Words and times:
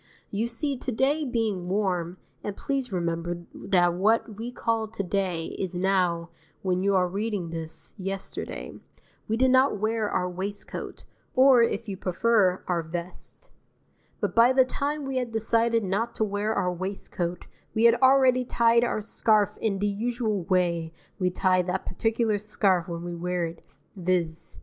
You 0.31 0.47
see 0.47 0.79
to 0.79 0.91
day 0.91 1.25
being 1.25 1.69
warm 1.69 2.17
(and 2.43 2.57
please 2.57 2.91
remember 2.91 3.45
that 3.53 3.93
what 3.93 4.35
we 4.35 4.51
call 4.51 4.87
to 4.87 5.03
day, 5.03 5.55
is 5.59 5.75
now, 5.75 6.31
when 6.63 6.81
you 6.81 6.95
are 6.95 7.07
reading 7.07 7.51
this, 7.51 7.93
yesterday) 7.99 8.73
we 9.27 9.37
did 9.37 9.51
not 9.51 9.77
wear 9.77 10.09
our 10.09 10.27
waistcoat, 10.27 11.03
or, 11.35 11.61
if 11.61 11.87
you 11.87 11.97
prefer, 11.97 12.63
our 12.67 12.81
vest; 12.81 13.51
but 14.19 14.33
by 14.33 14.51
the 14.51 14.65
time 14.65 15.05
we 15.05 15.17
had 15.17 15.31
decided 15.31 15.83
not 15.83 16.15
to 16.15 16.23
wear 16.23 16.51
our 16.51 16.73
waistcoat 16.73 17.45
we 17.75 17.83
had 17.83 17.93
already 18.01 18.43
tied 18.43 18.83
our 18.83 19.01
scarf 19.01 19.55
in 19.59 19.77
the 19.77 19.85
usual 19.87 20.45
way 20.45 20.91
we 21.19 21.29
tie 21.29 21.61
that 21.61 21.85
particular 21.85 22.39
scarf 22.39 22.87
when 22.87 23.03
we 23.03 23.13
wear 23.13 23.45
it, 23.45 23.63
viz. 23.95 24.57